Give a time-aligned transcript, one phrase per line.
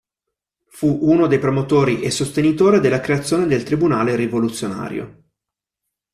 [0.65, 5.23] Fu uno dei promotori e sostenitore della creazione del Tribunale rivoluzionario.